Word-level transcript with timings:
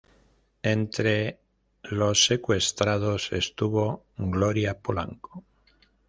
Entre 0.63 1.37
los 1.83 2.25
secuestrados 2.25 3.31
estuvo 3.33 4.05
Gloria 4.17 4.79
Polanco. 4.79 5.43